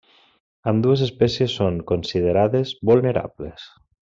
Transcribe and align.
Ambdues 0.71 1.03
espècies 1.07 1.53
són 1.59 1.77
considerades 1.93 2.73
vulnerables. 2.93 3.69